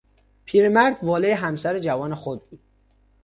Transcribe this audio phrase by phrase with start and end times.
[0.45, 2.59] پیرمرد والهی همسر جوان خود بود.